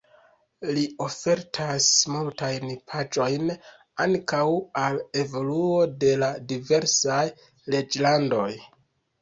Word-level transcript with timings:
Li 0.75 0.83
ofertas 1.07 1.89
multajn 2.13 2.71
paĝojn 2.93 3.53
ankaŭ 4.07 4.41
al 4.85 4.99
evoluo 5.25 5.79
de 6.05 6.15
la 6.25 6.31
diversaj 6.55 7.23
reĝlandoj. 7.77 8.51